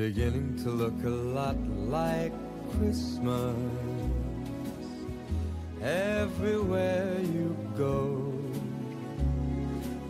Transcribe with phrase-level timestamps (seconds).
[0.00, 1.56] beginning to look a lot
[1.98, 2.32] like
[2.72, 3.54] Christmas
[5.82, 8.32] everywhere you go.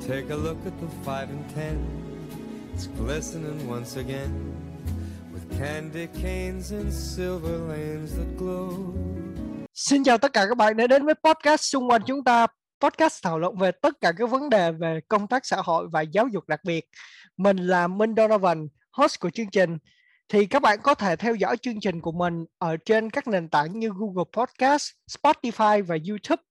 [0.07, 1.77] Take a look at the five and ten,
[2.73, 4.33] it's glistening once again
[5.33, 8.95] with candy canes and silver lanes that glow.
[9.75, 12.47] Xin chào tất cả các bạn đã đến với podcast xung quanh chúng ta
[12.81, 16.01] podcast thảo luận về tất cả các vấn đề về công tác xã hội và
[16.01, 16.89] giáo dục đặc biệt.
[17.37, 18.69] Mình là Minh Donovan,
[19.01, 19.79] host của chương trình
[20.29, 23.49] thì các bạn có thể theo dõi chương trình của mình ở trên các nền
[23.49, 26.43] tảng như Google Podcast, Spotify và YouTube.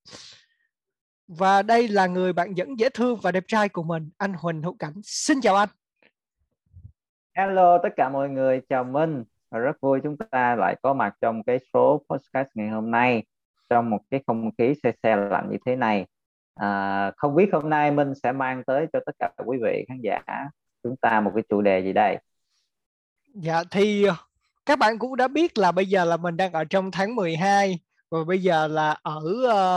[1.27, 4.61] Và đây là người bạn dẫn dễ thương và đẹp trai của mình, anh Huỳnh
[4.61, 4.93] Hữu Cảnh.
[5.03, 5.69] Xin chào anh.
[7.37, 9.23] Hello tất cả mọi người, chào Minh.
[9.51, 13.23] Rất vui chúng ta lại có mặt trong cái số podcast ngày hôm nay
[13.69, 16.05] trong một cái không khí xe xe lạnh như thế này.
[16.55, 20.01] À, không biết hôm nay Minh sẽ mang tới cho tất cả quý vị khán
[20.01, 20.21] giả
[20.83, 22.17] chúng ta một cái chủ đề gì đây?
[23.33, 24.15] Dạ thì ờ,
[24.65, 27.79] các bạn cũng đã biết là bây giờ là mình đang ở trong tháng 12
[28.11, 29.21] và bây giờ là ở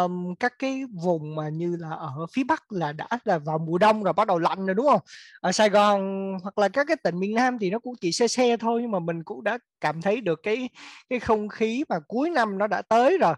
[0.05, 3.79] um, các cái vùng mà như là ở phía Bắc là đã là vào mùa
[3.79, 5.01] đông rồi bắt đầu lạnh rồi đúng không?
[5.41, 8.29] Ở Sài Gòn hoặc là các cái tỉnh miền Nam thì nó cũng chỉ xe
[8.29, 10.69] xe thôi nhưng mà mình cũng đã cảm thấy được cái
[11.11, 13.35] cái không khí mà cuối năm nó đã tới rồi.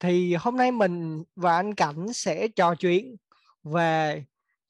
[0.00, 3.16] Thì hôm nay mình và anh Cảnh sẽ trò chuyện
[3.64, 4.24] về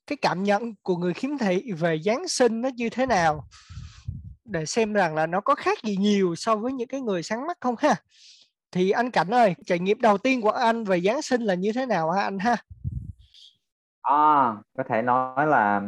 [0.06, 3.48] cái cảm nhận của người khiếm thị về Giáng sinh nó như thế nào
[4.46, 7.46] để xem rằng là nó có khác gì nhiều so với những cái người sáng
[7.46, 7.94] mắt không ha?
[8.72, 11.72] Thì anh Cảnh ơi trải nghiệm đầu tiên của anh về Giáng sinh là như
[11.72, 12.56] thế nào ha anh ha?
[14.02, 15.82] À, có thể nói là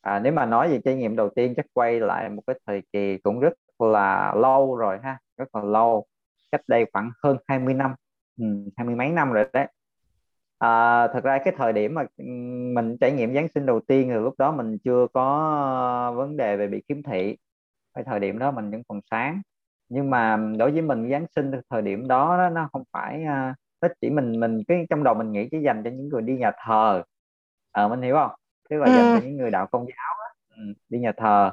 [0.00, 2.82] à, nếu mà nói về trải nghiệm đầu tiên chắc quay lại một cái thời
[2.92, 6.06] kỳ cũng rất là lâu rồi ha rất là lâu
[6.52, 7.94] cách đây khoảng hơn 20 năm
[8.40, 8.44] ừ,
[8.76, 9.66] hai mươi mấy năm rồi đấy.
[10.58, 12.24] À, thật ra cái thời điểm mà ừ,
[12.74, 16.56] mình trải nghiệm Giáng sinh đầu tiên thì lúc đó mình chưa có vấn đề
[16.56, 17.36] về bị khiếm thị
[17.94, 19.42] cái thời điểm đó mình vẫn còn sáng.
[19.88, 23.56] Nhưng mà đối với mình Giáng sinh thời điểm đó, đó nó không phải uh,
[23.82, 26.36] nó chỉ mình mình cái trong đầu mình nghĩ chỉ dành cho những người đi
[26.36, 27.02] nhà thờ.
[27.72, 28.30] Ờ à, mình hiểu không?
[28.70, 28.92] Tức là ừ.
[28.96, 30.56] dành cho những người đạo công giáo đó.
[30.56, 31.50] Ừ, đi nhà thờ.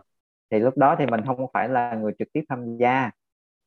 [0.52, 3.12] Thì lúc đó thì mình không phải là người trực tiếp tham gia.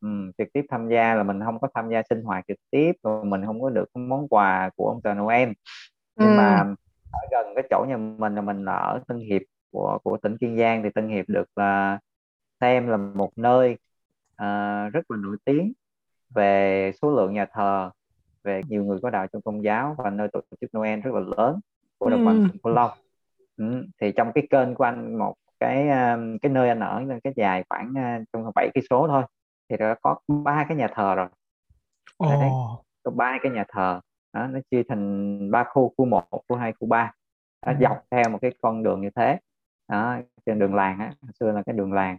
[0.00, 0.08] Ừ,
[0.38, 3.22] trực tiếp tham gia là mình không có tham gia sinh hoạt trực tiếp và
[3.24, 5.48] mình không có được món quà của ông trời Noel.
[6.16, 6.34] Nhưng ừ.
[6.36, 6.74] mà
[7.12, 9.42] ở gần cái chỗ nhà mình là mình ở Tân Hiệp
[9.72, 10.82] của của tỉnh Kiên Giang.
[10.82, 11.98] Thì Tân Hiệp được là
[12.60, 13.72] xem là một nơi
[14.32, 15.72] uh, rất là nổi tiếng
[16.30, 17.90] về số lượng nhà thờ
[18.44, 21.20] về nhiều người có đạo trong công giáo và nơi tổ chức Noel rất là
[21.20, 21.60] lớn
[21.98, 22.90] của đồng bằng sông Cửu Long
[23.56, 23.84] ừ.
[24.00, 27.64] thì trong cái kênh của anh một cái uh, cái nơi anh ở cái dài
[27.68, 29.22] khoảng uh, trong bảy cây số thôi
[29.68, 31.28] thì đã có ba cái nhà thờ rồi
[32.24, 32.84] oh.
[33.02, 34.00] có ba cái nhà thờ
[34.32, 37.12] đó, nó chia thành ba khu khu một khu hai khu ba
[37.66, 37.72] ừ.
[37.80, 39.38] dọc theo một cái con đường như thế
[39.88, 40.16] đó,
[40.46, 42.18] trên đường làng á xưa là cái đường làng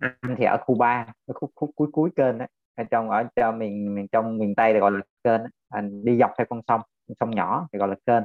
[0.00, 3.24] anh thì ở khu 3 ở khúc, khúc cuối cuối kênh đó ở trong ở
[3.36, 5.48] trong miền miền trong miền tây thì gọi là kênh đó.
[5.68, 8.22] anh đi dọc theo con sông con sông nhỏ thì gọi là kênh.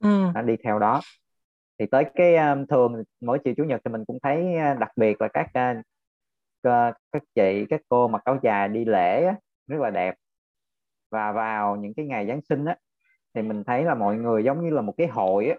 [0.00, 0.26] Ừ.
[0.34, 1.00] anh đi theo đó.
[1.78, 4.90] Thì tới cái um, thường mỗi chiều chủ nhật thì mình cũng thấy uh, đặc
[4.96, 5.46] biệt là các
[6.68, 9.34] uh, các chị các cô mặc áo dài đi lễ á,
[9.66, 10.14] rất là đẹp.
[11.10, 12.76] Và vào những cái ngày Giáng sinh á
[13.34, 15.56] thì mình thấy là mọi người giống như là một cái hội á.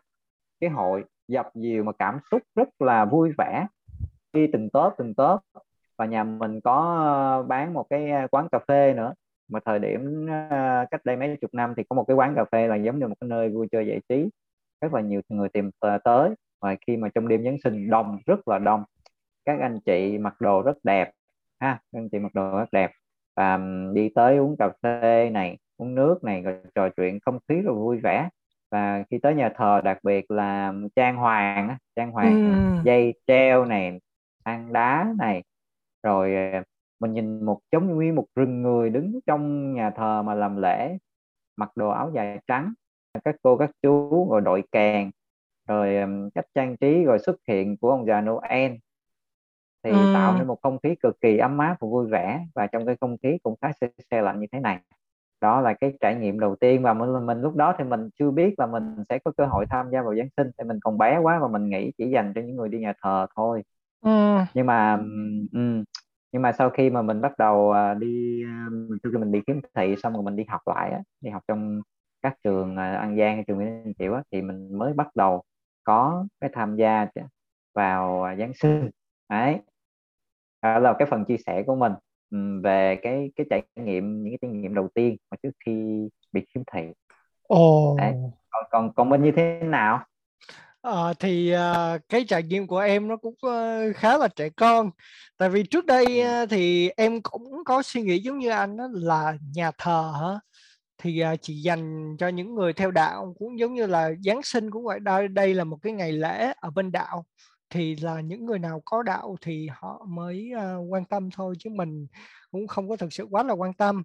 [0.59, 3.67] Cái hội dập dìu mà cảm xúc rất là vui vẻ
[4.35, 5.39] đi từng tớp từng tớp
[5.97, 9.13] và nhà mình có ờ, bán một cái ờ, quán cà phê nữa.
[9.47, 12.45] Mà thời điểm ờ, cách đây mấy chục năm thì có một cái quán cà
[12.51, 14.29] phê là giống như một cái nơi vui chơi giải trí.
[14.81, 15.71] Rất là nhiều người tìm
[16.03, 16.29] tới.
[16.61, 18.83] Và khi mà trong đêm Giáng sinh đông rất là đông.
[19.45, 21.11] Các anh chị mặc đồ rất đẹp
[21.59, 22.91] ha các anh chị mặc đồ rất đẹp.
[23.35, 23.59] Và
[23.93, 27.75] đi tới uống cà phê này uống nước này rồi trò chuyện không khí rồi
[27.75, 28.29] vui vẻ.
[28.71, 32.81] Và khi tới nhà thờ đặc biệt là trang hoàng trang hoàng ừ.
[32.83, 33.99] dây treo này
[34.45, 35.43] than đá này.
[36.03, 36.63] Rồi ờ,
[36.99, 40.57] mình nhìn một giống như nguyên một rừng người đứng trong nhà thờ mà làm
[40.61, 40.97] lễ
[41.57, 42.73] mặc đồ áo dài trắng.
[43.25, 45.11] Các cô các chú rồi đội kèn.
[45.67, 45.95] Rồi
[46.35, 48.71] cách trang trí rồi xuất hiện của ông già Noel.
[49.83, 50.11] Thì ừ.
[50.13, 52.95] tạo nên một không khí cực kỳ ấm áp và vui vẻ và trong cái
[53.01, 54.79] không khí cũng khá xe, xe lạnh như thế này.
[55.41, 58.31] Đó là cái trải nghiệm đầu tiên và mình, mình lúc đó thì mình chưa
[58.31, 60.97] biết là mình sẽ có cơ hội tham gia vào Giáng sinh thì mình còn
[60.97, 63.63] bé quá và mình nghĩ chỉ dành cho những người đi nhà thờ thôi
[64.01, 64.45] ừ.
[64.53, 64.97] nhưng mà
[65.53, 65.83] ừ,
[66.31, 68.41] nhưng mà sau khi mà mình bắt đầu à, đi
[69.03, 71.41] sau khi mình đi kiếm thị xong rồi mình đi học lại á, đi học
[71.47, 71.81] trong
[72.21, 75.43] các trường à, An Giang trường Nguyễn Chịu á, thì mình mới bắt đầu
[75.83, 77.07] có cái tham gia
[77.73, 78.89] vào à, Giáng sinh
[79.29, 79.59] đấy
[80.61, 81.93] đó là cái phần chia sẻ của mình
[82.63, 85.71] về cái cái trải nghiệm những cái trải nghiệm đầu tiên mà trước khi
[86.31, 86.81] bị khiếm thị.
[87.47, 87.95] Ồ.
[87.97, 88.13] Đấy.
[88.49, 90.05] Còn còn còn bên như thế nào?
[90.85, 94.91] Ờ, thì uh, cái trải nghiệm của em nó cũng uh, khá là trẻ con.
[95.37, 98.87] Tại vì trước đây uh, thì em cũng có suy nghĩ giống như anh đó
[98.93, 100.39] là nhà thờ hả?
[100.97, 104.71] Thì uh, chỉ dành cho những người theo đạo cũng giống như là Giáng sinh
[104.71, 104.99] cũng vậy.
[104.99, 107.25] Đây đây là một cái ngày lễ ở bên đạo
[107.75, 111.69] thì là những người nào có đạo thì họ mới uh, quan tâm thôi chứ
[111.69, 112.07] mình
[112.51, 114.03] cũng không có thực sự quá là quan tâm.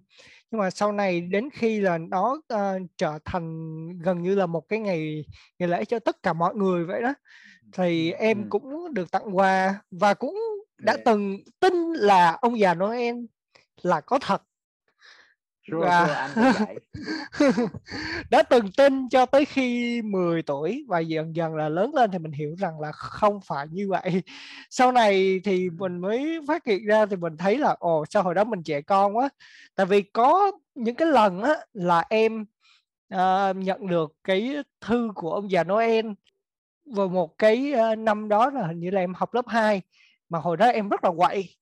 [0.51, 4.69] Nhưng mà sau này đến khi là nó uh, trở thành gần như là một
[4.69, 5.25] cái ngày
[5.59, 7.13] ngày lễ cho tất cả mọi người vậy đó
[7.73, 8.47] thì em ừ.
[8.49, 10.39] cũng được tặng quà và cũng
[10.77, 13.15] đã từng tin là ông già Noel
[13.81, 14.43] là có thật
[15.67, 16.75] Sure, và sure,
[18.29, 22.19] đã từng tin cho tới khi 10 tuổi và dần dần là lớn lên thì
[22.19, 24.23] mình hiểu rằng là không phải như vậy.
[24.69, 28.35] Sau này thì mình mới phát hiện ra thì mình thấy là ồ sao hồi
[28.35, 29.29] đó mình trẻ con quá.
[29.75, 32.45] Tại vì có những cái lần á là em
[33.15, 36.05] uh, nhận được cái thư của ông già Noel
[36.85, 39.81] vào một cái uh, năm đó là hình như là em học lớp 2
[40.29, 41.55] mà hồi đó em rất là quậy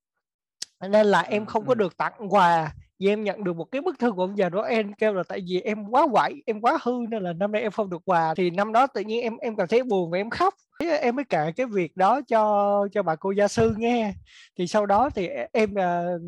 [0.89, 3.99] nên là em không có được tặng quà vì em nhận được một cái bức
[3.99, 6.91] thư của ông già Noel kêu là tại vì em quá quậy em quá hư
[7.09, 8.33] nên là năm nay em không được quà.
[8.35, 10.53] Thì năm đó tự nhiên em em cảm thấy buồn và em khóc.
[11.01, 14.13] Em mới kể cái việc đó cho cho bà cô gia sư nghe.
[14.57, 16.21] Thì sau đó thì em uh,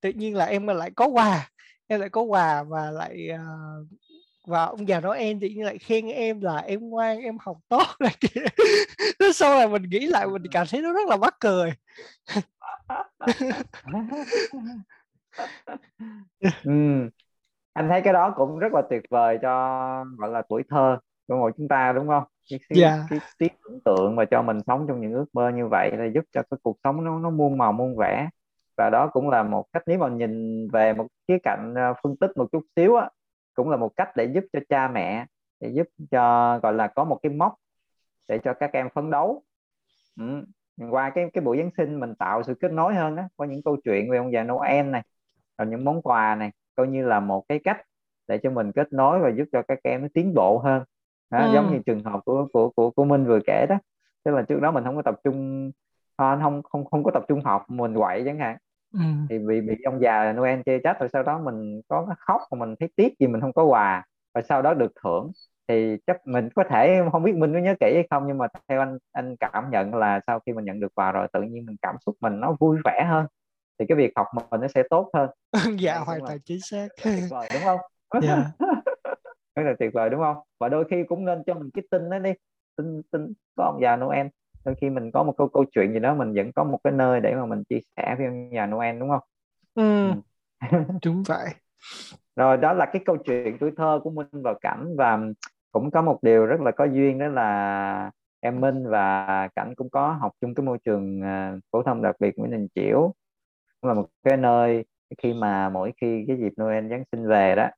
[0.00, 1.50] tự nhiên là em lại có quà
[1.86, 3.86] em lại có quà và lại uh,
[4.46, 7.86] và ông già Noel tự nhiên lại khen em là em ngoan em học tốt.
[8.00, 8.40] Này kia.
[9.34, 11.72] Sau này mình nghĩ lại mình cảm thấy nó rất là mắc cười
[16.64, 16.72] ừ.
[17.72, 20.98] anh thấy cái đó cũng rất là tuyệt vời cho gọi là tuổi thơ
[21.28, 23.00] của mỗi chúng ta đúng không cái, cái, yeah.
[23.10, 26.04] cái trí tưởng tượng và cho mình sống trong những ước mơ như vậy là
[26.14, 28.28] giúp cho cái cuộc sống nó nó muôn màu muôn vẻ
[28.76, 32.16] và đó cũng là một cách nếu mà nhìn về một khía cạnh ờ, phân
[32.16, 33.10] tích một chút xíu á
[33.54, 35.26] cũng là một cách để giúp cho cha mẹ
[35.60, 37.54] để giúp cho gọi là có một cái mốc
[38.28, 39.42] để cho các em phấn đấu
[40.16, 40.44] ừ.
[40.90, 43.62] qua cái cái buổi Giáng sinh mình tạo sự kết nối hơn á có những
[43.62, 45.02] câu chuyện về ông già Noel này
[45.58, 47.80] rồi những món quà này coi như là một cái cách
[48.28, 50.82] để cho mình kết nối và giúp cho các em nó tiến bộ hơn.
[51.30, 51.50] Đó, ừ.
[51.54, 53.78] giống như trường hợp của của của của Minh vừa kể đó.
[54.24, 55.70] Tức là trước đó mình không có tập trung
[56.16, 58.56] không không không không có tập trung học mình quậy chẳng hạn.
[58.92, 59.00] Ừ.
[59.30, 62.66] thì bị bị ông già Noel chê trách rồi sau đó mình có khóc mà
[62.66, 64.04] mình thấy tiếc gì mình không có quà.
[64.34, 65.32] Và sau đó được thưởng.
[65.68, 68.46] Thì chắc mình có thể không biết Minh có nhớ kỹ hay không nhưng mà
[68.68, 71.66] theo anh anh cảm nhận là sau khi mình nhận được quà rồi tự nhiên
[71.66, 73.26] mình cảm xúc mình nó vui vẻ hơn
[73.78, 75.30] thì cái việc học mình nó sẽ tốt hơn.
[75.80, 76.88] Dạ hoàn toàn chính xác.
[77.04, 77.80] Tuyệt vời đúng không?
[78.22, 78.44] Dạ.
[79.54, 80.36] Rất là tuyệt vời đúng không?
[80.60, 82.32] Và đôi khi cũng nên cho mình cái tin đó đi.
[82.76, 84.26] Tin tin có ông già Noel.
[84.64, 86.92] Đôi khi mình có một câu câu chuyện gì đó mình vẫn có một cái
[86.92, 89.22] nơi để mà mình chia sẻ với ông già Noel đúng không?
[89.74, 90.12] Ừ.
[90.70, 90.78] ừ.
[91.04, 91.48] đúng vậy.
[92.36, 95.18] Rồi đó là cái câu chuyện tuổi thơ của Minh và Cảnh và
[95.72, 98.10] cũng có một điều rất là có duyên đó là
[98.40, 102.16] em Minh và Cảnh cũng có học chung cái môi trường uh, phổ thông đặc
[102.20, 103.14] biệt Nguyễn Đình Chiểu
[103.82, 104.84] là một cái nơi
[105.18, 107.68] khi mà mỗi khi cái dịp Noel Giáng sinh về đó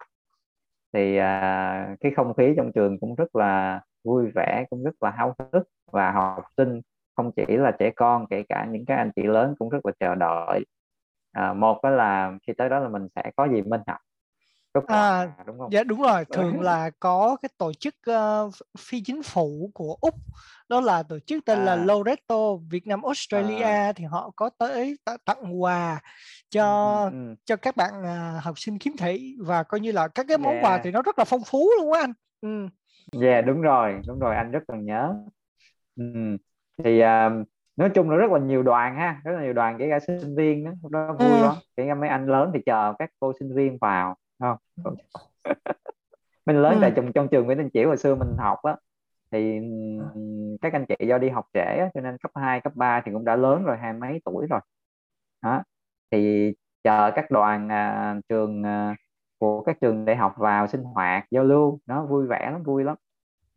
[0.92, 5.10] thì à, cái không khí trong trường cũng rất là vui vẻ cũng rất là
[5.10, 5.68] háo hức.
[5.92, 6.80] Và học sinh
[7.16, 9.92] không chỉ là trẻ con kể cả những cái anh chị lớn cũng rất là
[10.00, 10.64] chờ đợi.
[11.32, 13.98] À, một đó là khi tới đó là mình sẽ có gì minh học
[14.86, 15.72] à, đúng không?
[15.72, 20.14] Dạ đúng rồi, thường là có cái tổ chức uh, phi chính phủ của Úc
[20.68, 21.64] đó là tổ chức tên à.
[21.64, 23.92] là Loreto Việt Nam Australia à.
[23.92, 26.00] thì họ có tới tặng quà
[26.50, 27.34] cho ừ, ừ.
[27.44, 30.52] cho các bạn uh, học sinh khiếm thị và coi như là các cái món
[30.52, 30.64] yeah.
[30.64, 32.12] quà thì nó rất là phong phú luôn á anh.
[32.40, 32.68] Ừ.
[33.12, 35.14] Dạ yeah, đúng rồi, đúng rồi anh rất là nhớ.
[35.96, 36.04] Ừ.
[36.84, 37.46] Thì uh,
[37.76, 40.36] nói chung là rất là nhiều đoàn ha, rất là nhiều đoàn kể cả sinh
[40.36, 41.42] viên đó, đó vui ừ.
[41.42, 41.54] lắm.
[41.76, 44.56] Kể cả mấy anh lớn thì chờ các cô sinh viên vào không.
[46.46, 46.78] Mình lớn ừ.
[46.80, 48.76] tại trong trong trường Nguyễn Đình Chiểu hồi xưa mình học á
[49.32, 49.60] thì
[50.60, 53.12] các anh chị do đi học trễ á, cho nên cấp 2, cấp 3 thì
[53.12, 54.60] cũng đã lớn rồi hai mấy tuổi rồi.
[55.42, 55.62] Đó.
[56.10, 56.52] Thì
[56.84, 58.96] chờ các đoàn à, trường à,
[59.38, 62.84] của các trường đại học vào sinh hoạt giao lưu nó vui vẻ lắm vui
[62.84, 62.96] lắm.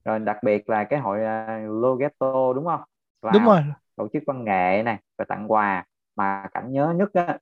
[0.05, 2.81] Rồi đặc biệt là cái hội à, Logeto đúng không?
[3.21, 3.61] Vào đúng rồi.
[3.95, 5.85] tổ chức văn nghệ này và tặng quà.
[6.15, 7.37] Mà cảnh nhớ nhất á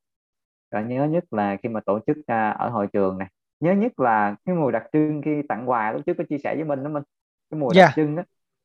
[0.71, 3.27] rồi nhớ nhất là khi mà tổ chức à, ở hội trường này
[3.59, 6.55] nhớ nhất là cái mùi đặc trưng khi tặng quà lúc trước có chia sẻ
[6.55, 7.03] với mình đó mình
[7.49, 7.87] cái mùi yeah.
[7.87, 8.23] đặc trưng đó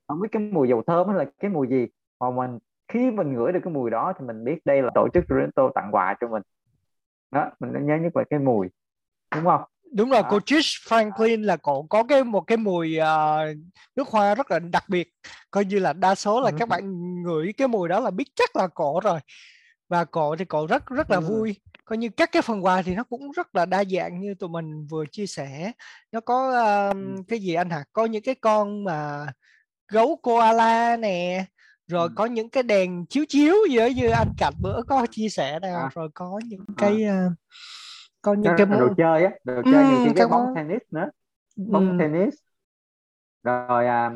[0.09, 1.87] không biết cái mùi dầu thơm là cái mùi gì
[2.21, 2.59] mà mình
[2.89, 5.71] khi mình ngửi được cái mùi đó thì mình biết đây là tổ chức Toronto
[5.75, 6.43] tặng quà cho mình.
[7.31, 8.69] Đó mình nhớ nhất về cái mùi
[9.35, 9.61] đúng không?
[9.93, 13.57] Đúng rồi cô Trish Franklin là cổ có cái một cái mùi uh,
[13.97, 15.09] nước hoa rất là đặc biệt.
[15.51, 16.57] Coi như là đa số là ừ.
[16.59, 16.83] các bạn
[17.23, 19.21] ngửi cái mùi đó là biết chắc là cổ rồi.
[19.89, 22.95] Và cổ thì cổ rất rất là vui coi như các cái phần quà thì
[22.95, 25.73] nó cũng rất là đa dạng như tụi mình vừa chia sẻ
[26.13, 26.51] nó có
[26.91, 29.27] um, cái gì anh hả có những cái con mà
[29.89, 31.45] gấu koala nè
[31.87, 32.13] rồi ừ.
[32.17, 35.59] có những cái đèn chiếu chiếu gì đó như anh Cảnh bữa có chia sẻ
[35.61, 35.91] nào à.
[35.95, 36.75] rồi có những à.
[36.79, 37.33] cái uh,
[38.23, 40.55] có những cái, cái đồ chơi á đồ chơi ừ, nhiều cái bóng món...
[40.55, 41.11] tennis nữa
[41.57, 41.97] bóng ừ.
[42.01, 42.35] tennis
[43.43, 44.11] rồi à,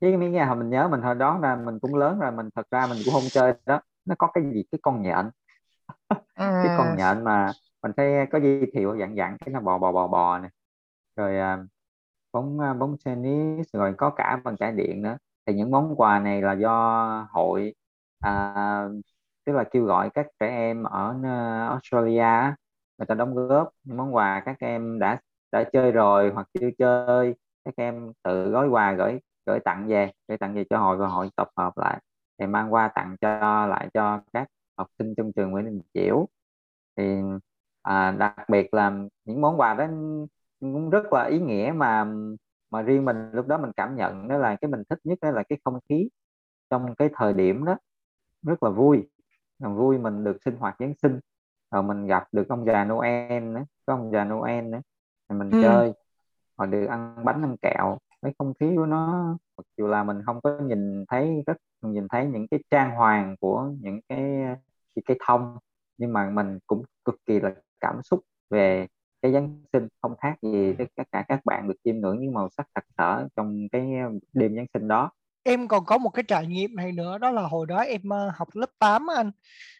[0.00, 2.66] với cái nhà mình nhớ mình hồi đó là mình cũng lớn rồi mình thật
[2.70, 5.30] ra mình cũng không chơi đó nó có cái gì cái con nhện
[6.34, 6.46] à.
[6.62, 7.52] cái con nhện mà
[7.82, 10.50] mình thấy có giới thiệu dạng dạng cái nó bò bò bò bò này
[11.16, 11.58] rồi à,
[12.32, 15.18] bóng à, bóng tennis rồi có cả bằng trải điện nữa.
[15.46, 17.74] Thì những món quà này là do hội
[18.20, 18.54] à,
[19.46, 22.54] tức là kêu gọi các trẻ em ở à, Australia
[22.98, 25.20] người ta đóng góp những món quà các em đã
[25.52, 30.12] đã chơi rồi hoặc chưa chơi các em tự gói quà gửi gửi tặng về
[30.28, 32.00] gửi tặng về cho hội và hội tập hợp lại.
[32.38, 34.48] Thì mang qua tặng cho lại cho các
[34.78, 36.28] học sinh trong trường Nguyễn Đình Chiểu.
[36.96, 37.04] Thì
[37.82, 38.92] à, đặc biệt là
[39.24, 39.86] những món quà đó
[40.60, 42.06] cũng rất là ý nghĩa mà
[42.70, 45.30] mà riêng mình lúc đó mình cảm nhận đó là cái mình thích nhất đó
[45.30, 46.08] là cái không khí
[46.70, 47.76] trong cái thời điểm đó.
[48.42, 49.10] Rất là vui.
[49.58, 51.20] Là vui mình được sinh hoạt Giáng sinh
[51.70, 54.80] rồi mình gặp được ông già Noel nữa có ông già Noel nữa
[55.28, 55.62] rồi mình ừ.
[55.62, 55.92] chơi
[56.58, 57.98] rồi được ăn bánh ăn kẹo.
[58.22, 62.08] Cái không khí của nó mặc dù là mình không có nhìn thấy rất nhìn
[62.08, 64.20] thấy những cái trang hoàng của những cái
[65.04, 65.58] cái thông
[65.98, 67.50] nhưng mà mình cũng cực kỳ là
[67.80, 68.86] cảm xúc về
[69.22, 72.48] cái Giáng sinh không khác gì tất cả các bạn được chiêm ngưỡng những màu
[72.56, 73.82] sắc sặc sỡ trong cái
[74.32, 75.10] đêm Giáng sinh đó.
[75.42, 78.02] Em còn có một cái trải nghiệm này nữa đó là hồi đó em
[78.34, 79.30] học lớp 8 anh.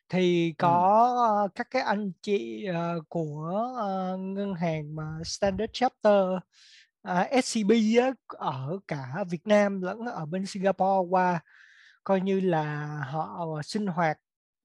[0.08, 1.06] Thì có
[1.42, 1.48] ừ.
[1.54, 6.22] các cái anh chị uh, của uh, ngân hàng mà Standard Chapter
[7.08, 7.70] uh, SCB
[8.00, 11.40] á, ở cả Việt Nam lẫn ở bên Singapore qua
[12.04, 14.18] coi như là họ sinh hoạt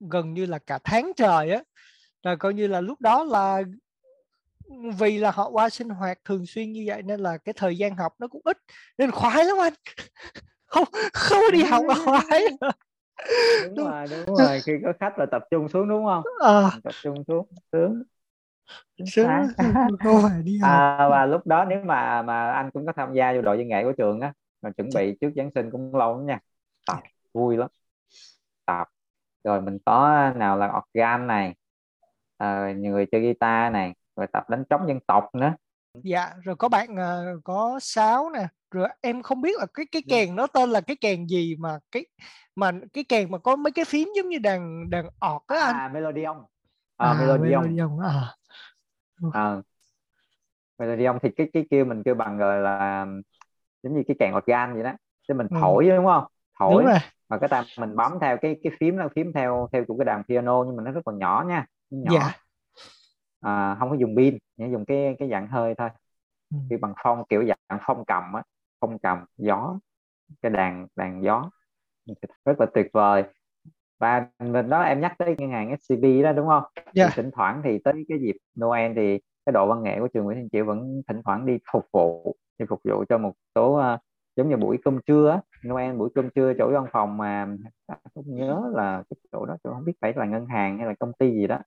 [0.10, 1.64] gần như là cả tháng trời á.
[2.24, 3.64] Rồi coi như là lúc đó là
[4.98, 7.96] vì là họ qua sinh hoạt thường xuyên như vậy nên là cái thời gian
[7.96, 8.58] học nó cũng ít.
[8.98, 9.74] Nên khoái lắm anh.
[10.66, 12.42] Không không đi học mà khoái.
[13.62, 13.88] Đúng, đúng.
[13.88, 14.62] rồi đúng rồi.
[14.66, 16.24] Khi có khách là tập trung xuống đúng không?
[16.40, 16.72] À.
[16.84, 18.04] tập trung xuống sướng.
[19.06, 19.28] Sướng.
[20.64, 23.68] à, và lúc đó nếu mà mà anh cũng có tham gia vô đội văn
[23.68, 26.40] nghệ của trường á mà chuẩn bị trước Giáng sinh cũng lâu lắm nha.
[26.88, 27.00] Tập
[27.34, 27.70] vui lắm
[29.44, 31.56] rồi mình có nào là organ này
[32.38, 35.54] à, người chơi guitar này rồi tập đánh trống dân tộc nữa
[35.94, 40.02] dạ rồi có bạn uh, có sáo nè rồi em không biết là cái cái
[40.06, 40.18] dạ.
[40.18, 42.06] kèn nó tên là cái kèn gì mà cái
[42.56, 45.76] mà cái kèn mà có mấy cái phím giống như đàn đàn ọt á anh
[45.76, 46.38] à melodion
[46.98, 48.36] à, à melodion, melodion à.
[49.34, 49.62] à
[50.80, 53.06] melodion thì cái cái kêu mình kêu bằng gọi là
[53.84, 54.92] giống như cái kèn organ vậy đó
[55.28, 55.58] chứ mình ừ.
[55.62, 55.96] thổi ừ.
[55.96, 56.24] đúng không
[56.60, 57.00] thổi đúng rồi.
[57.34, 60.06] Mà cái ta mình bấm theo cái cái phím nó phím theo theo của cái
[60.06, 62.32] đàn piano nhưng mà nó rất là nhỏ nha nhỏ dạ
[63.42, 65.90] à, không có dùng pin chỉ dùng cái cái dạng hơi thôi
[66.52, 66.58] ừ.
[66.70, 68.44] kiểu bằng phong kiểu dạng phong cầm á
[68.82, 69.80] phong cầm gió
[70.42, 71.50] cái đàn đàn gió
[72.46, 73.24] rất là tuyệt vời
[74.00, 76.64] và mình đó em nhắc tới ngân hàng SCB đó đúng không?
[76.76, 76.86] Yeah.
[76.86, 77.10] Thì dạ.
[77.16, 80.38] thỉnh thoảng thì tới cái dịp Noel thì cái độ văn nghệ của trường Nguyễn
[80.38, 84.00] Thanh Triệu vẫn thỉnh thoảng đi phục vụ đi phục vụ cho một số uh,
[84.36, 87.48] giống như buổi cơm trưa Noel buổi cơm trưa chỗ văn phòng mà
[88.16, 90.94] không nhớ là cái chỗ đó tôi không biết phải là ngân hàng hay là
[91.00, 91.60] công ty gì đó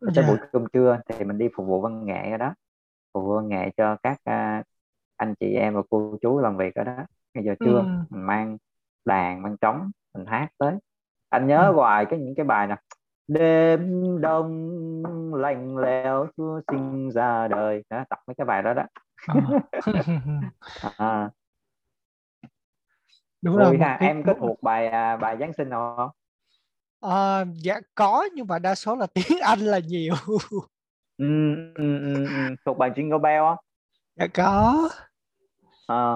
[0.00, 0.28] tới yeah.
[0.28, 2.54] buổi cơm trưa thì mình đi phục vụ văn nghệ ở đó
[3.14, 4.66] phục vụ văn nghệ cho các uh,
[5.16, 6.96] anh chị em và cô chú làm việc ở đó
[7.34, 7.82] bây giờ trưa ừ.
[8.10, 8.58] mình mang
[9.04, 10.74] đàn mang trống mình hát tới
[11.28, 11.72] anh nhớ ừ.
[11.72, 12.76] hoài cái những cái bài nè
[13.28, 13.80] đêm
[14.20, 18.82] đông lạnh lẽo chúa sinh ra đời đó tập mấy cái bài đó đó
[20.82, 20.90] à.
[20.96, 21.30] à.
[23.46, 26.10] Đúng rồi ha, em có thuộc bài à, bài Giáng sinh không
[27.00, 30.14] À, dạ có nhưng mà đa số là tiếng Anh là nhiều.
[31.16, 31.26] ừ,
[31.74, 32.54] ừ, ừ, ừ.
[32.66, 33.56] thuộc bài Jingle Bell không?
[34.16, 34.88] Dạ có.
[35.86, 36.14] À,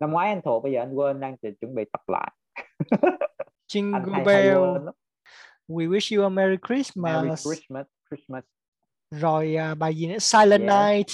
[0.00, 2.32] năm ngoái anh thuộc bây giờ anh quên đang chuẩn bị tập lại.
[3.72, 4.58] Jingle hay, Bell.
[4.58, 4.94] Hay
[5.68, 7.14] We wish you a Merry Christmas.
[7.14, 7.86] Merry Christmas.
[8.10, 8.44] Christmas.
[9.10, 10.18] Rồi uh, bài gì nữa?
[10.18, 10.94] Silent yeah.
[10.94, 11.08] Night.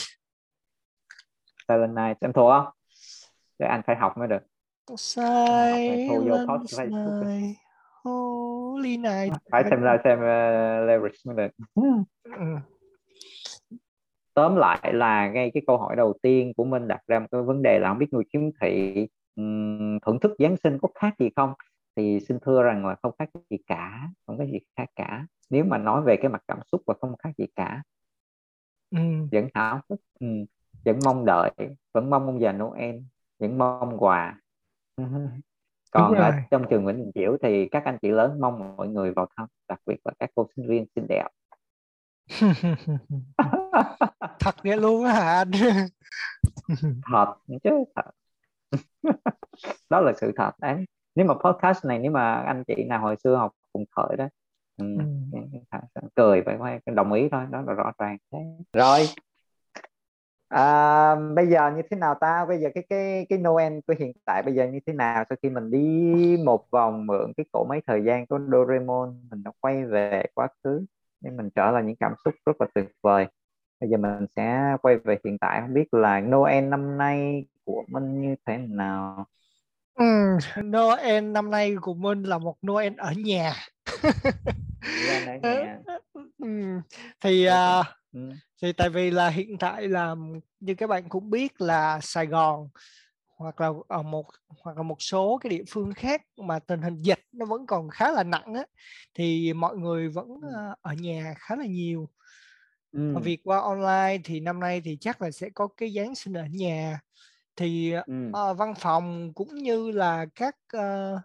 [1.68, 2.74] Silent Night em thuộc không?
[3.58, 4.42] Để anh phải học mới được.
[6.66, 7.56] Silent Night.
[8.04, 9.32] Holy night.
[9.50, 11.64] Phải xem ra xem uh, lyrics mới được.
[11.74, 11.82] Ừ.
[14.34, 17.42] Tóm lại là ngay cái câu hỏi đầu tiên của mình đặt ra một cái
[17.42, 21.14] vấn đề là không biết người khiếm thị um, thưởng thức Giáng sinh có khác
[21.18, 21.52] gì không?
[21.96, 25.26] Thì xin thưa rằng là không khác gì cả, không có gì khác cả.
[25.50, 27.82] Nếu mà nói về cái mặt cảm xúc và không khác gì cả.
[28.90, 28.98] Ừ.
[29.32, 30.26] Vẫn háo hức, ừ.
[30.84, 31.50] vẫn mong đợi,
[31.92, 32.96] vẫn mong ông già Noel,
[33.38, 34.40] vẫn mong quà.
[35.90, 39.12] Còn ở trong trường Nguyễn Đình Chiểu thì các anh chị lớn mong mọi người
[39.12, 41.26] vào thăm đặc biệt là các cô sinh viên xinh đẹp.
[44.40, 45.50] Thật vậy luôn á hả anh?
[47.12, 47.34] Thật
[47.64, 48.10] chứ thật.
[49.90, 50.84] Đó là sự thật đấy.
[51.14, 54.28] Nếu mà podcast này nếu mà anh chị nào hồi xưa học cùng thời đó
[54.76, 54.96] ừ,
[55.32, 55.38] ừ.
[56.14, 58.16] cười phải phải đồng ý thôi đó là rõ ràng.
[58.72, 59.00] Rồi
[60.48, 62.44] à, bây giờ như thế nào ta?
[62.48, 65.24] Bây giờ cái cái cái Noel của hiện tại bây giờ như thế nào?
[65.28, 69.42] Sau khi mình đi một vòng mượn cái cổ máy thời gian của Doraemon mình
[69.42, 70.84] đã quay về quá khứ
[71.20, 73.26] nên mình trở lại những cảm xúc rất là tuyệt vời.
[73.80, 77.84] Bây giờ mình sẽ quay về hiện tại không biết là Noel năm nay của
[77.88, 79.26] mình như thế nào?
[79.94, 80.04] Ừ,
[80.62, 83.54] Noel năm nay của mình là một Noel ở nhà.
[85.42, 85.78] Ở nhà.
[86.38, 86.80] Ừ,
[87.20, 88.30] thì uh, ừ.
[88.62, 90.14] thì tại vì là hiện tại là
[90.60, 92.68] như các bạn cũng biết là Sài Gòn
[93.36, 96.96] hoặc là ở một hoặc là một số cái địa phương khác mà tình hình
[96.96, 98.64] dịch nó vẫn còn khá là nặng á
[99.14, 102.08] thì mọi người vẫn uh, ở nhà khá là nhiều
[102.92, 103.12] ừ.
[103.14, 106.34] và việc qua online thì năm nay thì chắc là sẽ có cái giáng sinh
[106.34, 107.00] ở nhà
[107.56, 108.28] thì ừ.
[108.28, 111.20] uh, văn phòng cũng như là các uh,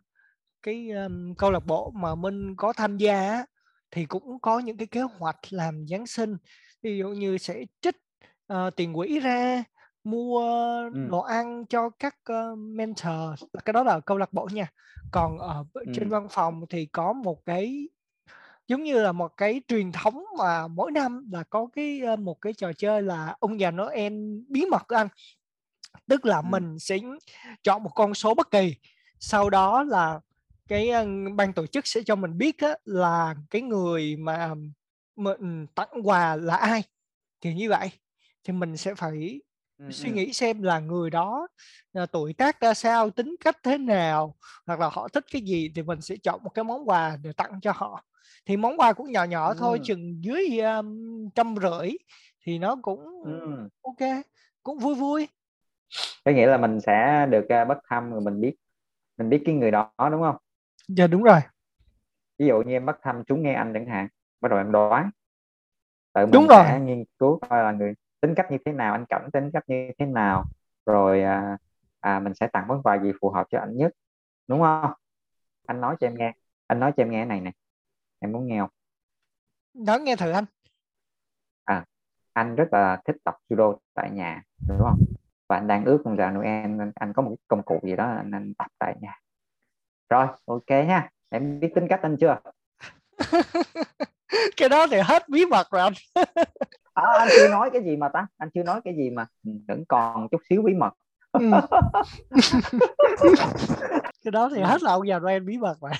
[0.63, 3.45] cái um, câu lạc bộ mà minh có tham gia
[3.91, 6.37] thì cũng có những cái kế hoạch làm giáng sinh
[6.81, 7.95] ví dụ như sẽ trích
[8.53, 9.63] uh, tiền quỹ ra
[10.03, 10.39] mua
[10.93, 11.07] ừ.
[11.09, 14.71] đồ ăn cho các uh, mentor cái đó là câu lạc bộ nha
[15.11, 15.85] còn ở ừ.
[15.95, 17.89] trên văn phòng thì có một cái
[18.67, 22.53] giống như là một cái truyền thống mà mỗi năm là có cái một cái
[22.53, 24.13] trò chơi là ông già Noel
[24.47, 25.07] bí mật của anh
[26.07, 26.43] tức là ừ.
[26.49, 26.97] mình sẽ
[27.63, 28.75] chọn một con số bất kỳ
[29.19, 30.19] sau đó là
[30.67, 30.91] cái
[31.35, 34.53] ban tổ chức sẽ cho mình biết á, là cái người mà
[35.23, 36.83] mình tặng quà là ai?
[37.41, 37.91] Kiểu như vậy
[38.43, 39.41] thì mình sẽ phải
[39.89, 41.47] suy nghĩ xem là người đó
[41.93, 44.35] à, tuổi tác ra sao tính cách thế nào
[44.65, 47.33] hoặc là họ thích cái gì thì mình sẽ chọn một cái món quà để
[47.37, 48.05] tặng cho họ.
[48.45, 51.91] Thì món quà cũng nhỏ nhỏ thôi chừng dưới um, trăm rưỡi
[52.45, 53.69] thì nó cũng ừ.
[53.81, 54.09] ok
[54.63, 55.27] cũng vui vui.
[56.25, 58.55] Có nghĩa là mình sẽ được uh, bắt thăm rồi mình biết
[59.17, 60.35] mình biết cái người đó đúng không?
[60.87, 61.39] Dạ đúng rồi.
[62.39, 64.07] Ví dụ như em bắt thăm chúng nghe anh chẳng hạn
[64.41, 65.09] bắt đầu em đoán.
[66.13, 66.63] Tự mình đúng rồi.
[66.65, 69.63] sẽ nghiên cứu coi là người tính cách như thế nào anh cảm tính cách
[69.67, 70.45] như thế nào
[70.85, 71.57] rồi à,
[71.99, 73.91] à, mình sẽ tặng món quà gì phù hợp cho anh nhất
[74.47, 74.91] đúng không?
[75.67, 76.33] Anh nói cho em nghe
[76.67, 77.51] anh nói cho em nghe cái này nè
[78.19, 78.69] em muốn nghe không?
[79.73, 80.45] Nói nghe thử anh.
[81.63, 81.85] À
[82.33, 84.99] anh rất là thích tập judo tại nhà đúng không?
[85.49, 88.05] Và anh đang ước con gà Noel anh, anh có một công cụ gì đó
[88.05, 89.19] anh, anh tập tại nhà.
[90.09, 92.39] Rồi ok nha em biết tính cách anh chưa
[94.57, 95.93] cái đó thì hết bí mật rồi anh
[96.93, 99.51] à, anh chưa nói cái gì mà ta anh chưa nói cái gì mà ừ,
[99.67, 100.93] vẫn còn chút xíu bí mật
[101.31, 101.51] ừ.
[104.23, 105.91] cái đó thì hết là ông già Noel bí mật rồi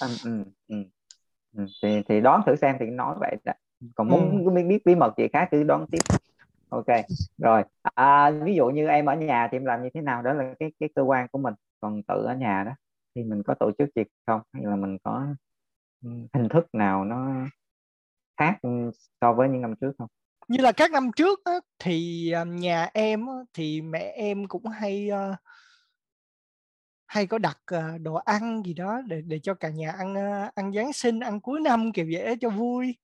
[0.00, 0.76] ừ, ừ, ừ.
[1.56, 1.64] Ừ.
[1.82, 3.52] thì thì đoán thử xem thì nói vậy đó.
[3.94, 4.50] còn muốn ừ.
[4.50, 5.98] biết, biết bí mật gì khác cứ đoán tiếp
[6.68, 6.86] ok
[7.38, 10.32] rồi à, ví dụ như em ở nhà thì em làm như thế nào đó
[10.32, 12.72] là cái cái cơ quan của mình còn tự ở nhà đó
[13.14, 15.26] thì mình có tổ chức gì không hay là mình có
[16.02, 17.46] hình thức nào nó
[18.36, 18.58] khác
[19.20, 20.08] so với những năm trước không?
[20.48, 24.66] Như là các năm trước á, thì à, nhà em á, thì mẹ em cũng
[24.66, 25.36] hay uh,
[27.06, 30.54] hay có đặt uh, đồ ăn gì đó để để cho cả nhà ăn uh,
[30.54, 32.96] ăn Giáng sinh ăn cuối năm kiểu vậy cho vui.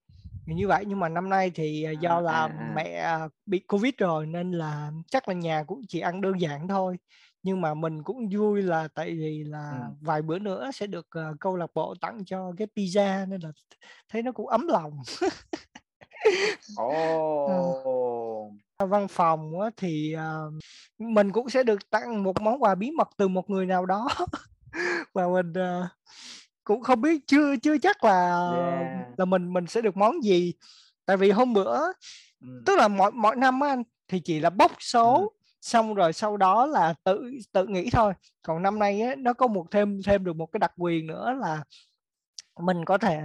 [0.46, 2.72] Như vậy nhưng mà năm nay thì uh, do là à, à.
[2.74, 6.98] mẹ bị covid rồi nên là chắc là nhà cũng chỉ ăn đơn giản thôi
[7.42, 9.94] nhưng mà mình cũng vui là tại vì là ừ.
[10.00, 13.52] vài bữa nữa sẽ được uh, câu lạc bộ tặng cho cái pizza nên là
[14.08, 14.98] thấy nó cũng ấm lòng
[16.76, 18.50] Ồ.
[18.76, 18.86] Ờ.
[18.86, 20.54] Văn phòng á, thì uh,
[20.98, 24.08] mình cũng sẽ được tặng một món quà bí mật từ một người nào đó
[25.14, 25.86] và mình uh,
[26.64, 29.18] cũng không biết chưa chưa chắc là yeah.
[29.18, 30.52] là mình mình sẽ được món gì
[31.06, 31.78] tại vì hôm bữa
[32.40, 32.62] ừ.
[32.66, 36.12] tức là mọi mọi năm á anh thì chỉ là bốc số ừ xong rồi
[36.12, 38.12] sau đó là tự tự nghĩ thôi.
[38.42, 41.32] Còn năm nay ấy, nó có một thêm thêm được một cái đặc quyền nữa
[41.40, 41.64] là
[42.60, 43.20] mình có thể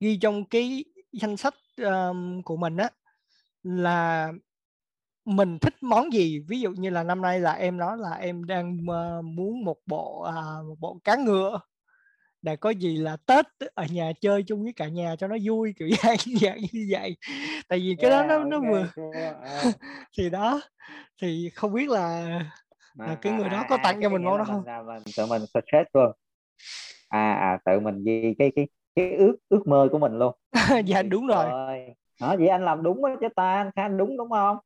[0.00, 2.90] ghi trong cái danh sách um, của mình á
[3.62, 4.32] là
[5.24, 6.38] mình thích món gì.
[6.48, 9.76] Ví dụ như là năm nay là em nói là em đang uh, muốn một
[9.86, 11.60] bộ uh, một bộ cá ngựa
[12.42, 15.74] để có gì là tết ở nhà chơi chung với cả nhà cho nó vui
[15.78, 17.16] kiểu dạng dạng như vậy.
[17.68, 19.74] Tại vì cái yeah, đó nó nó vừa uh.
[20.18, 20.60] thì đó
[21.22, 22.38] thì không biết là,
[22.94, 24.64] mà, là cái người đó có tặng cho mình món đó không?
[24.64, 26.12] mình, mình tự mình stress luôn.
[27.08, 30.34] À à tự mình ghi cái cái cái ước ước mơ của mình luôn.
[30.86, 31.46] Dạ đúng rồi.
[32.20, 34.56] đó vậy anh làm đúng đó chứ ta anh khá đúng đúng không?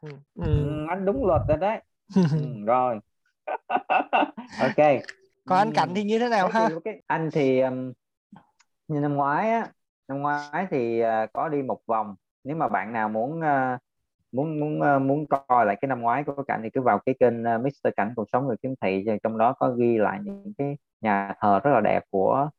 [0.00, 0.08] Ừ.
[0.34, 1.80] ừ, anh đúng luật rồi đấy.
[2.16, 2.22] Ừ,
[2.66, 2.98] rồi.
[4.60, 5.02] Ok
[5.46, 6.68] còn anh cảnh thì như thế nào ha?
[6.74, 7.02] okay.
[7.06, 7.92] anh thì um,
[8.88, 9.66] như năm ngoái á
[10.08, 12.14] năm ngoái thì uh, có đi một vòng.
[12.44, 13.80] Nếu mà bạn nào muốn uh,
[14.32, 17.14] muốn muốn ờ, muốn coi lại cái năm ngoái của cảnh thì cứ vào cái
[17.20, 19.04] kênh uh, Mr Cảnh cuộc sống người kiếm thị.
[19.22, 22.50] Trong đó có ghi lại những cái nhà thờ rất là đẹp của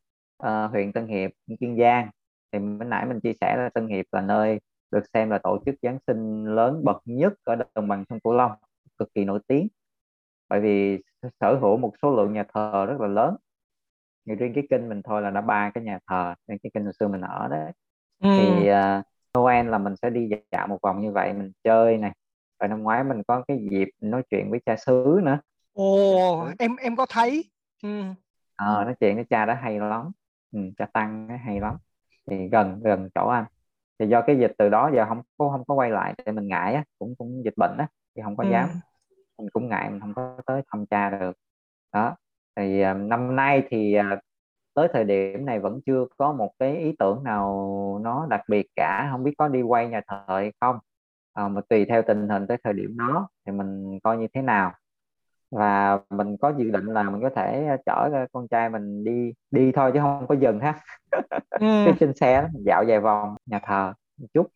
[0.44, 2.10] uh, huyện Tân Hiệp Kiên Giang.
[2.52, 4.60] Thì bên nãy mình chia sẻ là Tân Hiệp là nơi
[4.92, 8.34] được xem là tổ chức Giáng sinh lớn bậc nhất ở đồng bằng sông Cửu
[8.34, 8.52] Long
[8.98, 9.68] cực kỳ nổi tiếng.
[10.50, 11.02] Bởi vì
[11.40, 13.36] sở hữu một số lượng nhà thờ rất là lớn.
[14.26, 16.84] Như riêng cái kênh mình thôi là đã ba cái nhà thờ nên cái kênh
[16.84, 17.72] hồi xưa mình ở đấy.
[18.20, 18.30] Ừ.
[18.38, 19.06] thì uh,
[19.38, 22.12] Noel là mình sẽ đi dạo một vòng như vậy mình chơi này.
[22.60, 25.40] Rồi năm ngoái mình có cái dịp nói chuyện với cha xứ nữa.
[25.74, 27.44] Ồ em em có thấy.
[27.84, 27.90] Ừ.
[28.56, 30.12] ờ nói chuyện với cha đó hay lắm.
[30.52, 31.76] Ừ, cha tăng hay lắm.
[32.30, 33.46] Thì gần gần chỗ anh.
[34.00, 36.48] Thì do cái dịch từ đó giờ không có không có quay lại để mình
[36.48, 38.50] ngại á cũng cũng dịch bệnh á thì không có ừ.
[38.52, 38.70] dám
[39.38, 41.38] mình cũng ngại mình không có tới thăm cha được.
[41.94, 42.16] Đó
[42.56, 44.20] thì uh, năm nay thì uh,
[44.74, 48.68] tới thời điểm này vẫn chưa có một cái ý tưởng nào nó đặc biệt
[48.76, 50.80] cả không biết có đi quay nhà thờ hay không.
[51.34, 54.42] À, mà tùy theo tình hình tới thời điểm đó thì mình coi như thế
[54.42, 54.74] nào.
[55.52, 59.72] Và mình có dự định là mình có thể chở con trai mình đi đi
[59.72, 60.80] thôi chứ không có dừng ha.
[61.12, 61.20] Ừ.
[61.60, 64.48] cái trên xe dạo vài vòng nhà thờ một chút.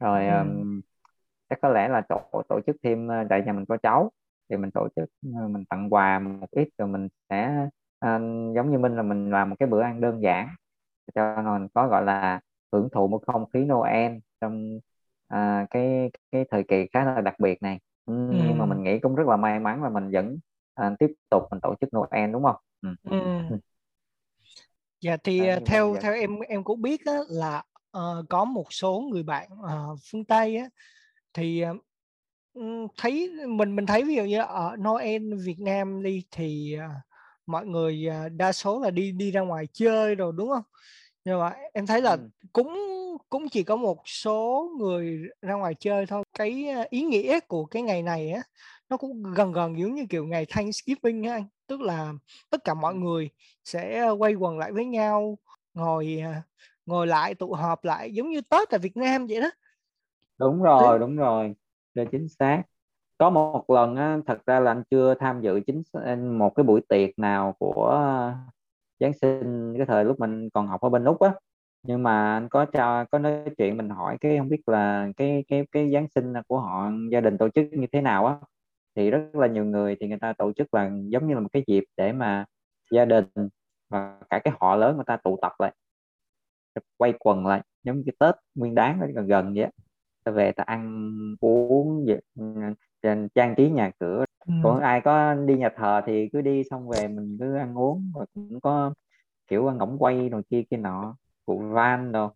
[0.00, 0.38] Rồi ừ.
[0.38, 0.80] um,
[1.54, 4.10] chắc có lẽ là tổ tổ chức thêm tại nhà mình có cháu
[4.50, 8.18] thì mình tổ chức mình tặng quà một ít rồi mình sẽ à,
[8.54, 10.48] giống như mình là mình làm một cái bữa ăn đơn giản
[11.14, 12.40] cho mình có gọi là
[12.72, 14.78] hưởng thụ một không khí Noel trong
[15.28, 18.34] à, cái cái thời kỳ khá là đặc biệt này ừ, ừ.
[18.48, 20.38] nhưng mà mình nghĩ cũng rất là may mắn là mình vẫn
[20.74, 22.88] à, tiếp tục mình tổ chức Noel đúng không ừ.
[23.02, 23.18] Ừ.
[25.00, 27.62] Dạ thì à, theo theo em em cũng biết á, là
[27.98, 30.68] uh, có một số người bạn uh, phương Tây á,
[31.34, 31.64] thì
[32.58, 36.90] uh, thấy mình mình thấy ví dụ như ở Noel Việt Nam đi thì uh,
[37.46, 40.62] mọi người đa số là đi đi ra ngoài chơi rồi đúng không?
[41.24, 42.28] Nhưng mà em thấy là ừ.
[42.52, 42.78] cũng
[43.28, 46.24] cũng chỉ có một số người ra ngoài chơi thôi.
[46.38, 48.42] Cái ý nghĩa của cái ngày này á
[48.88, 51.44] nó cũng gần gần giống như kiểu ngày Thanksgiving á anh.
[51.66, 52.12] Tức là
[52.50, 53.30] tất cả mọi người
[53.64, 55.38] sẽ quay quần lại với nhau
[55.74, 56.22] ngồi
[56.86, 59.50] ngồi lại tụ họp lại giống như Tết tại Việt Nam vậy đó
[60.38, 61.54] đúng rồi đúng rồi.
[61.94, 62.62] Là chính xác.
[63.18, 65.82] Có một lần á, thật ra là anh chưa tham dự chính
[66.38, 68.00] một cái buổi tiệc nào của
[69.00, 71.32] Giáng sinh cái thời lúc mình còn học ở bên Úc á.
[71.82, 75.44] Nhưng mà anh có cho có nói chuyện mình hỏi cái không biết là cái
[75.48, 78.36] cái cái Giáng sinh của họ gia đình tổ chức như thế nào á.
[78.96, 81.48] Thì rất là nhiều người thì người ta tổ chức là giống như là một
[81.52, 82.44] cái dịp để mà
[82.90, 83.24] gia đình
[83.90, 85.74] và cả cái họ lớn người ta tụ tập lại
[86.96, 89.68] quay quần lại giống như cái Tết Nguyên Đán nó gần gần vậy
[90.32, 91.10] về ta ăn
[91.40, 92.06] uống
[93.02, 94.52] trên trang trí nhà cửa ừ.
[94.62, 98.12] còn ai có đi nhà thờ thì cứ đi xong về mình cứ ăn uống
[98.14, 98.94] và cũng có
[99.46, 102.30] kiểu ngỗng quay rồi kia kia nọ cụ van đâu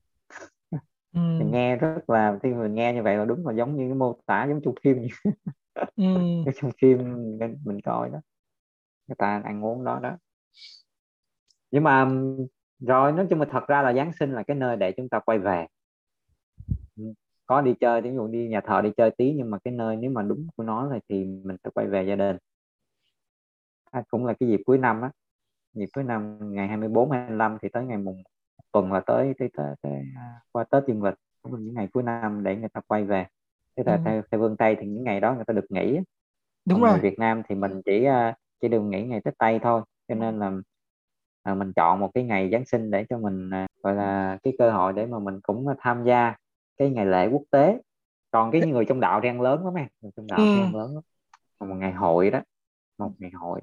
[1.13, 1.21] ừ.
[1.53, 4.21] nghe rất là khi mình nghe như vậy là đúng là giống như cái mô
[4.27, 4.97] tả giống trong phim
[5.97, 6.05] ừ.
[6.57, 6.99] trong phim
[7.65, 8.19] mình coi đó
[9.07, 10.17] người ta ăn uống đó đó
[11.71, 12.11] nhưng mà
[12.81, 15.21] rồi nói chung là thật ra là Giáng sinh là cái nơi để chúng ta
[15.21, 15.67] quay về
[17.49, 19.97] có đi chơi ví dụ đi nhà thờ đi chơi tí nhưng mà cái nơi
[19.97, 22.37] nếu mà đúng của nó thì, thì mình sẽ quay về gia đình.
[23.91, 25.11] À, cũng là cái dịp cuối năm á.
[25.75, 28.23] Dịp cuối năm ngày 24 25 thì tới ngày mùng
[28.73, 31.89] tuần là tới tới, tới, tới à, qua Tết dương lịch cũng là những ngày
[31.93, 33.27] cuối năm để người ta quay về.
[33.77, 34.03] Thế là ừ.
[34.05, 35.99] theo, theo phương Tây thì những ngày đó người ta được nghỉ
[36.67, 37.01] đúng Còn rồi.
[37.01, 39.83] Việt Nam thì mình chỉ à, chỉ được nghỉ ngày Tết Tây thôi.
[40.09, 40.53] Cho nên là
[41.43, 43.51] à, mình chọn một cái ngày Giáng sinh để cho mình
[43.83, 46.35] gọi là cái cơ hội để mà mình cũng tham gia
[46.79, 47.79] cái ngày lễ quốc tế.
[48.31, 50.57] Còn cái người trong đạo ăn lớn lắm em người trong đạo ừ.
[50.57, 51.03] ăn lớn lắm.
[51.61, 52.41] Một ngày hội đó
[52.99, 53.61] một ngày hội.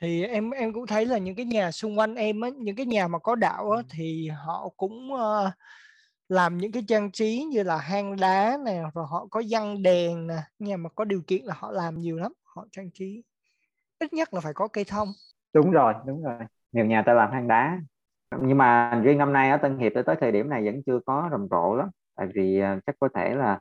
[0.00, 2.86] Thì em em cũng thấy là những cái nhà xung quanh em á những cái
[2.86, 5.52] nhà mà có đạo á thì họ cũng uh,
[6.28, 10.26] làm những cái trang trí như là hang đá nè rồi họ có dăng đèn
[10.26, 10.36] nè.
[10.58, 13.22] Nhà mà có điều kiện là họ làm nhiều lắm họ trang trí.
[13.98, 15.08] Ít nhất là phải có cây thông.
[15.52, 16.38] Đúng rồi đúng rồi.
[16.72, 17.80] Nhiều nhà ta làm hang đá
[18.30, 21.00] nhưng mà riêng năm nay ở Tân Hiệp tới tới thời điểm này vẫn chưa
[21.06, 21.88] có rầm rộ lắm.
[22.14, 23.60] Tại vì uh, chắc có thể là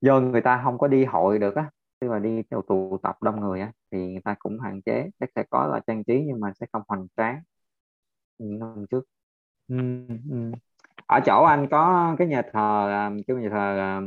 [0.00, 1.70] do người ta không có đi hội được á.
[2.00, 5.10] Khi mà đi tụ tập đông người á thì người ta cũng hạn chế.
[5.20, 7.42] Chắc sẽ có là trang trí nhưng mà sẽ không hoành tráng
[8.38, 9.04] như năm trước.
[9.68, 9.76] Ừ,
[10.30, 10.52] ừ.
[11.06, 12.88] ở chỗ anh có cái nhà thờ
[13.26, 14.00] cái nhà thờ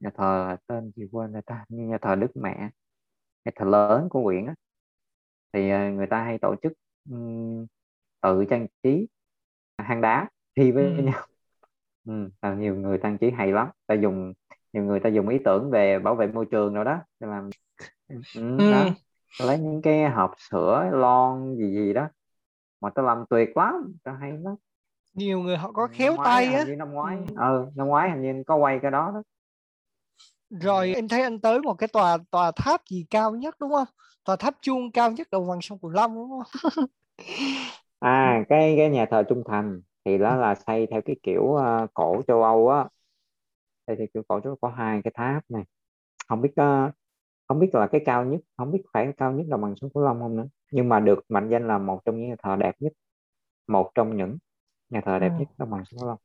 [0.00, 2.70] nhà thờ tên gì quên người ta như nhà thờ Đức Mẹ
[3.44, 4.54] nhà thờ lớn của huyện á.
[5.52, 6.72] Thì người ta hay tổ chức
[8.20, 9.08] tự trang trí
[9.78, 11.02] hang đá thi với ừ.
[11.02, 11.22] nhau.
[12.04, 13.68] Ừ, là nhiều người trang trí hay lắm.
[13.86, 14.32] Ta dùng
[14.72, 17.50] nhiều người ta dùng ý tưởng về bảo vệ môi trường rồi đó để làm
[18.08, 18.70] ừ, ừ.
[18.70, 18.86] đó
[19.38, 22.08] lấy những cái hộp sữa lon gì gì đó
[22.80, 24.54] mà ta làm tuyệt lắm ta hay lắm.
[25.14, 26.64] Nhiều người họ có khéo tay á.
[26.78, 27.16] năm ngoái.
[27.28, 27.34] Ừ.
[27.36, 29.22] ừ năm ngoái hình như có quay cái đó đó.
[30.50, 33.88] Rồi em thấy anh tới một cái tòa tòa tháp gì cao nhất đúng không?
[34.24, 36.62] Tòa tháp chuông cao nhất đồng bằng sông cửu long đúng không
[38.00, 41.90] à cái cái nhà thờ trung thành thì đó là xây theo cái kiểu uh,
[41.94, 42.88] cổ châu Âu á.
[43.86, 45.64] Xây theo kiểu cổ châu có hai cái tháp này.
[46.28, 46.92] Không biết uh,
[47.48, 50.02] không biết là cái cao nhất không biết phải cao nhất đồng bằng sông cửu
[50.02, 50.46] long không nữa.
[50.72, 52.92] Nhưng mà được mệnh danh là một trong những nhà thờ đẹp nhất
[53.68, 54.38] một trong những
[54.90, 55.34] nhà thờ đẹp ừ.
[55.38, 56.18] nhất đồng bằng sông cửu long.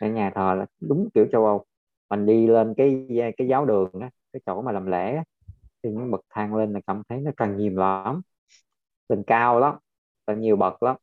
[0.00, 1.64] Cái nhà thờ là đúng kiểu châu Âu.
[2.10, 5.22] Mình đi lên cái cái giáo đường đó cái chỗ mà làm lễ
[5.82, 8.22] thì những bậc thang lên là cảm thấy nó càng nhiều lắm
[9.08, 9.74] lên cao lắm
[10.26, 10.96] là nhiều bậc lắm.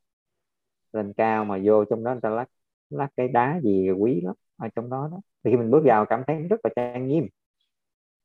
[0.94, 2.46] Lên cao mà vô trong đó người ta lát
[2.90, 5.18] lát cái đá gì quý lắm ở trong đó đó.
[5.44, 7.28] Thì khi mình bước vào cảm thấy rất là trang nghiêm.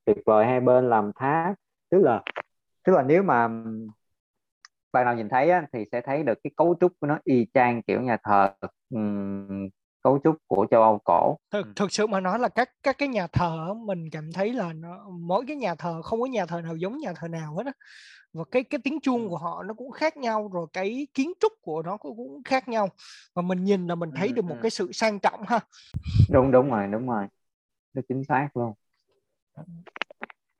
[0.05, 1.55] Tuyệt vời hai bên làm tháp
[1.89, 2.23] tức là
[2.83, 3.47] tức là nếu mà
[4.91, 7.47] bạn nào nhìn thấy á, thì sẽ thấy được cái cấu trúc của nó y
[7.53, 8.53] chang kiểu nhà thờ
[8.89, 9.69] um,
[10.01, 11.37] cấu trúc của châu Âu cổ.
[11.51, 14.73] Thực thực sự mà nói là các các cái nhà thờ mình cảm thấy là
[14.73, 17.65] nó mỗi cái nhà thờ không có nhà thờ nào giống nhà thờ nào hết
[17.65, 17.71] á
[18.35, 21.53] và cái cái tiếng chuông của họ nó cũng khác nhau rồi cái kiến trúc
[21.61, 22.89] của nó cũng khác nhau.
[23.33, 25.59] Và mình nhìn là mình thấy được một cái sự sang trọng ha.
[26.31, 27.25] Đúng đúng rồi đúng rồi.
[27.93, 28.73] Nó chính xác luôn.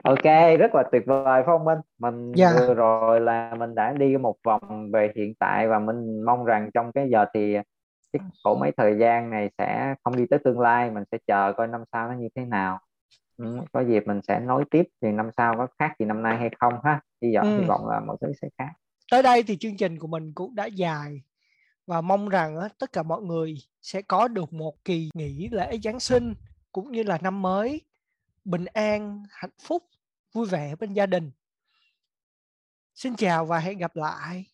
[0.03, 0.23] Ok
[0.59, 1.79] rất là tuyệt vời phong minh?
[1.97, 2.55] Mình yeah.
[2.55, 2.59] Dạ.
[2.59, 6.69] vừa rồi là mình đã đi một vòng về hiện tại và mình mong rằng
[6.73, 7.57] trong cái giờ thì
[8.13, 11.53] cái cổ mấy thời gian này sẽ không đi tới tương lai mình sẽ chờ
[11.57, 12.79] coi năm sau nó như thế nào
[13.37, 16.37] ừ, có dịp mình sẽ nối tiếp thì năm sau có khác gì năm nay
[16.37, 17.59] hay không ha hy vọng ừ.
[17.59, 18.71] hy vọng là mọi thứ sẽ khác
[19.11, 21.21] tới đây thì chương trình của mình cũng đã dài
[21.87, 25.99] và mong rằng tất cả mọi người sẽ có được một kỳ nghỉ lễ Giáng
[25.99, 26.33] sinh
[26.71, 27.81] cũng như là năm mới
[28.45, 29.83] bình an, hạnh phúc,
[30.33, 31.31] vui vẻ bên gia đình.
[32.95, 34.45] Xin chào và hẹn gặp lại.